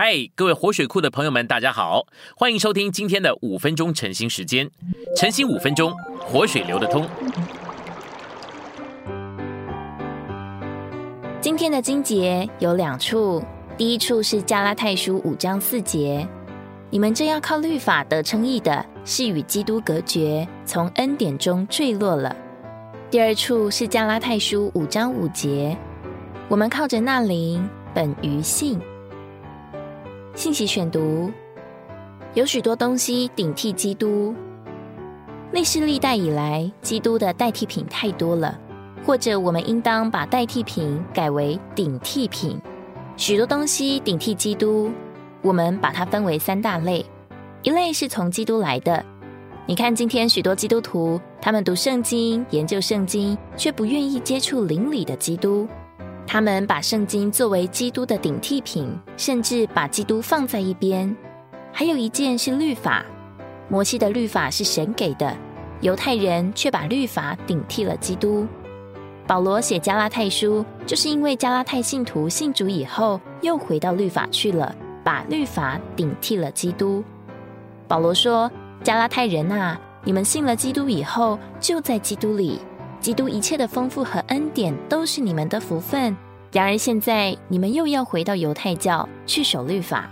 [0.00, 2.06] 嗨，各位活水库的朋友们，大家好，
[2.36, 4.70] 欢迎收听今天的五分钟晨兴时间。
[5.16, 7.04] 晨兴五分钟，活水流得通。
[11.40, 13.42] 今天的经节有两处，
[13.76, 16.24] 第一处是加拉太书五章四节，
[16.90, 22.36] 你们这要靠律法得称义的，是与基督隔绝，从恩典中坠落了。
[23.10, 25.76] 第二处是加拉太书五章五节，
[26.46, 28.80] 我们靠着那灵，本于信。
[30.38, 31.28] 信息选读：
[32.34, 34.32] 有许多东西顶替基督。
[35.50, 38.56] 历世历代以来，基督的代替品太多了，
[39.04, 42.56] 或者我们应当把代替品改为顶替品。
[43.16, 44.92] 许多东西顶替基督，
[45.42, 47.04] 我们把它分为三大类：
[47.64, 49.04] 一类是从基督来的。
[49.66, 55.66] 你看，今天许多基督徒，他们读圣经、研究圣经，却不愿意接触邻里的基督。
[56.30, 61.16] 他们把圣经作为基督的顶替品，甚至把基督放在一边。
[61.72, 63.02] 还有一件是律法，
[63.66, 65.34] 摩西的律法是神给的，
[65.80, 68.46] 犹太人却把律法顶替了基督。
[69.26, 77.02] 保罗写加拉太书，就是因为加拉太信徒信主以后，又回到律法去了，把律法顶替了基督。
[77.86, 78.50] 保罗说
[78.84, 82.60] ：“加拉太人啊，你们信了基督以后，就在基督里。”
[83.00, 86.16] 基督一切的丰富和恩典都是你们的福分。
[86.50, 90.10] 然而现在你们又要回到犹太教去守律法，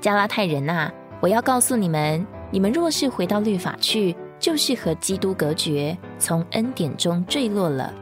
[0.00, 0.90] 加拉太人呐！
[1.20, 7.92] 我要告诉你们：你们若是回到律法去，就是和基督隔绝，从恩典中坠落了。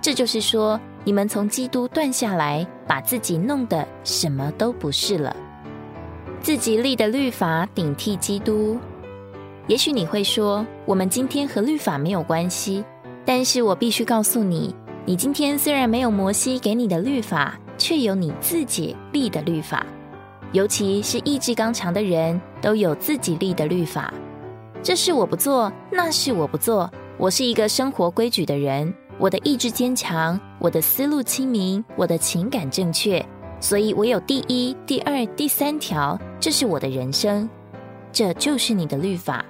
[0.00, 5.34] 这就是说，你们从基督断下来，把自己弄得什么都不是了，
[6.40, 8.78] 自己立的律法顶替基督。
[9.66, 12.84] 也许你会说，我们今天和律法没有关系。
[13.24, 19.84] 但是我必须告诉你，你今天虽然没有摩西给你的律法，却有你自己立的律法。
[20.52, 24.12] 尤其是意志刚强的人，都有自己立的律法。
[24.82, 26.90] 这事我不做，那事我不做。
[27.16, 33.24] 我是一个生活规矩的人，我的意志坚强，我的思路清明，我的情感正确，
[33.58, 37.48] 所以我有第一、第二、第三条，这是我的人生。
[38.12, 39.44] 这就是你的律法，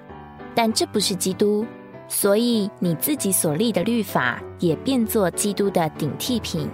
[0.55, 1.67] 但这不是基督。
[2.07, 6.69] 所以你自己所立的律法也变作基督的顶替品，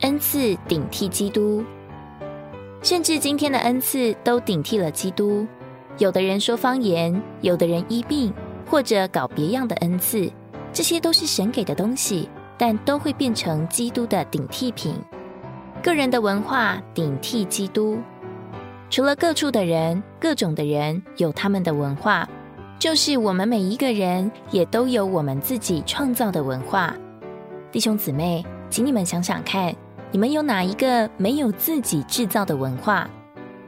[0.00, 1.64] 恩赐顶替基督，
[2.80, 5.46] 甚至今天的恩赐都顶替了基督。
[5.98, 8.32] 有的人说方言，有的人医病，
[8.66, 10.30] 或者搞别样的恩赐，
[10.72, 14.94] 这些都是神给的东西，但都会变成基督的顶替品。
[15.82, 17.98] 个人的文化顶替基督，
[18.88, 22.28] 除了各处的人、各种的人有他们的文化。
[22.78, 26.94] 就是我们每一个人也都有我们自己创造的文化，
[27.72, 29.74] 弟兄姊妹，请你们想想看，
[30.12, 33.08] 你们有哪一个没有自己制造的文化？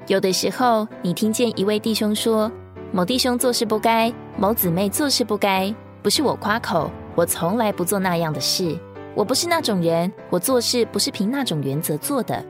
[0.07, 2.51] 有的时候，你听见一位弟兄说
[2.93, 8.79] 某弟兄做事不该，某姊妹做事不该，不是我夸口，我从来不做那样的事，
[9.17, 12.45] 我不是那种人，我做事不是凭那种原则做的，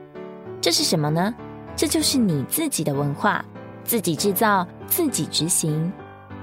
[0.61, 1.35] 这是什么呢？
[1.75, 3.43] 这就是你自己的文化，
[3.83, 5.91] 自己制造，自己执行。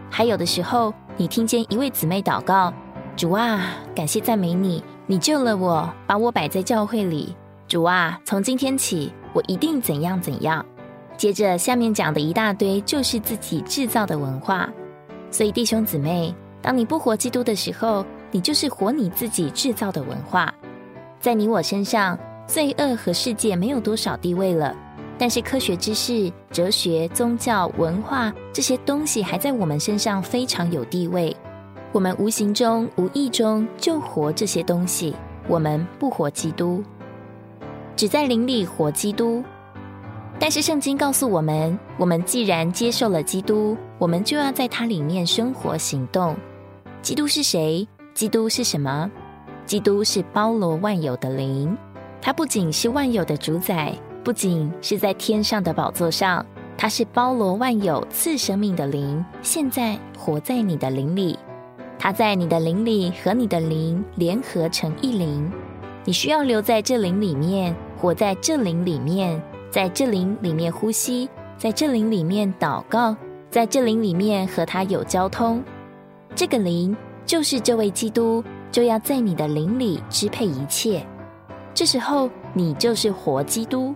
[0.09, 2.73] 还有的时候，你听见一位姊妹祷告
[3.15, 7.35] ：“主啊，感谢赞美你，你救了我，把我摆在教会里。
[7.67, 10.65] 主啊，从今天起，我一定怎样怎样。”
[11.17, 14.69] 接着下面讲的一大堆，就是自己制造的文化。
[15.31, 20.53] 所以弟兄姊妹，当你不活基督的时候，你就是活你自己制造的文化。
[21.19, 24.75] 在你我身上，罪恶和世界没有多少地位了。
[25.17, 31.35] 但是科学知识、哲学、宗教、文化这些东西还在我们身上非常有地位。
[31.91, 35.15] 我们无形中、无意中就活这些东西。
[35.47, 36.83] 我们不活基督，
[37.95, 39.43] 只在灵里活基督。
[40.37, 46.35] 但是圣经告诉我们，我们既然接受了基督，我们就要在它里面生活、行动。
[47.01, 47.87] 基督是谁？
[48.13, 49.09] 基督是什么？
[49.65, 51.75] 基督是包罗万有的灵，
[52.21, 53.95] 它不仅是万有的主宰。
[54.27, 56.45] 不仅是在天上的宝座上，
[56.77, 61.39] 它是包罗万有、赐生命的灵，现在活在你的灵里。
[61.97, 65.49] 它在你的灵里和你的灵联合成一灵。
[66.03, 69.41] 你需要留在这灵里面，活在这灵里面，
[69.71, 73.15] 在这灵里面呼吸，在这灵里面祷告，
[73.49, 75.63] 在这灵里面和他有交通。
[76.35, 76.93] 这个灵
[77.25, 81.01] 就是这位基督，就要在你的灵里支配一切。
[81.73, 83.95] 这时候，你就是活基督。